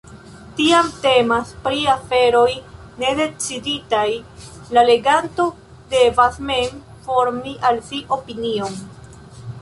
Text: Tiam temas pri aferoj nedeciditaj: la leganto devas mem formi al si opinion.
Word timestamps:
Tiam 0.59 0.87
temas 1.01 1.49
pri 1.65 1.83
aferoj 1.95 2.47
nedeciditaj: 3.03 4.07
la 4.77 4.87
leganto 4.89 5.45
devas 5.93 6.43
mem 6.51 6.83
formi 7.07 7.57
al 7.73 7.83
si 7.91 8.05
opinion. 8.19 8.83